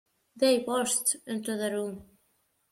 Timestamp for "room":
1.71-2.17